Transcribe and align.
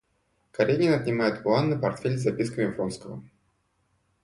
Каренин 0.51 0.93
отнимает 0.95 1.45
у 1.45 1.51
Анны 1.53 1.77
портфель 1.79 2.17
с 2.17 2.23
записками 2.23 2.65
Вронского. 2.73 3.23